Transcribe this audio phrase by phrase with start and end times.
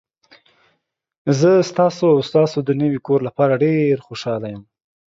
[1.39, 4.63] زه ستاسو او ستاسو د نوي کور لپاره ډیر خوشحاله یم.